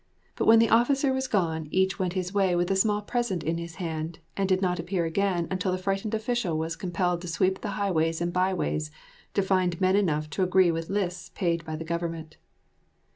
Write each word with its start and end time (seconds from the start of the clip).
But 0.35 0.45
when 0.47 0.57
the 0.57 0.69
officer 0.71 1.13
was 1.13 1.27
gone 1.27 1.67
each 1.69 1.99
went 1.99 2.13
his 2.13 2.33
way 2.33 2.55
with 2.55 2.71
a 2.71 2.75
small 2.75 3.03
present 3.03 3.43
in 3.43 3.59
his 3.59 3.75
hand 3.75 4.17
and 4.35 4.49
did 4.49 4.59
not 4.59 4.79
appear 4.79 5.05
again 5.05 5.47
until 5.51 5.71
the 5.71 5.77
frightened 5.77 6.15
official 6.15 6.57
was 6.57 6.75
compelled 6.75 7.21
to 7.21 7.27
sweep 7.27 7.61
the 7.61 7.67
highways 7.77 8.19
and 8.19 8.33
byways 8.33 8.89
to 9.35 9.43
find 9.43 9.79
men 9.79 9.95
enough 9.95 10.27
to 10.31 10.41
agree 10.41 10.71
with 10.71 10.89
lists 10.89 11.29
paid 11.35 11.63
by 11.65 11.75
the 11.75 11.85
government. 11.85 12.37